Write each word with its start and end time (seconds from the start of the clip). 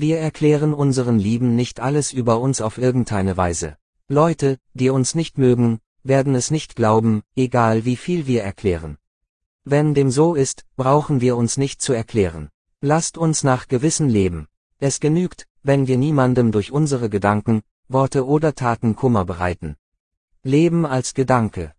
Wir 0.00 0.20
erklären 0.20 0.74
unseren 0.74 1.18
Lieben 1.18 1.56
nicht 1.56 1.80
alles 1.80 2.12
über 2.12 2.38
uns 2.38 2.60
auf 2.60 2.78
irgendeine 2.78 3.36
Weise. 3.36 3.76
Leute, 4.06 4.58
die 4.72 4.90
uns 4.90 5.16
nicht 5.16 5.38
mögen, 5.38 5.80
werden 6.04 6.36
es 6.36 6.52
nicht 6.52 6.76
glauben, 6.76 7.22
egal 7.34 7.84
wie 7.84 7.96
viel 7.96 8.28
wir 8.28 8.44
erklären. 8.44 8.96
Wenn 9.64 9.94
dem 9.94 10.12
so 10.12 10.36
ist, 10.36 10.64
brauchen 10.76 11.20
wir 11.20 11.36
uns 11.36 11.56
nicht 11.56 11.82
zu 11.82 11.94
erklären. 11.94 12.48
Lasst 12.80 13.18
uns 13.18 13.42
nach 13.42 13.66
Gewissen 13.66 14.08
leben. 14.08 14.46
Es 14.78 15.00
genügt, 15.00 15.48
wenn 15.64 15.88
wir 15.88 15.98
niemandem 15.98 16.52
durch 16.52 16.70
unsere 16.70 17.10
Gedanken, 17.10 17.62
Worte 17.88 18.24
oder 18.24 18.54
Taten 18.54 18.94
Kummer 18.94 19.24
bereiten. 19.24 19.74
Leben 20.44 20.86
als 20.86 21.12
Gedanke. 21.12 21.74